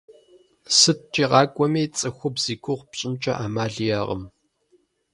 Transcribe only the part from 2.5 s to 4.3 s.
игугъу пщӀынкӀэ Ӏэмал иӀэкъым.